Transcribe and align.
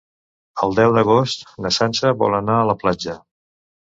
El 0.67 0.71
deu 0.77 0.95
d'agost 0.95 1.45
na 1.65 1.71
Sança 1.77 2.13
vol 2.21 2.37
anar 2.39 2.57
a 2.63 2.65
la 2.71 2.77
platja. 2.85 3.15